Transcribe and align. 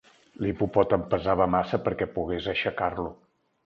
L'hipopòtam 0.45 1.05
pesava 1.13 1.49
massa 1.59 1.83
perquè 1.87 2.11
pogués 2.19 2.53
aixecar-lo. 2.59 3.19